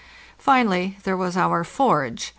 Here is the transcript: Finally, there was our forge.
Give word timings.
Finally, 0.39 0.97
there 1.03 1.15
was 1.15 1.37
our 1.37 1.63
forge. 1.63 2.29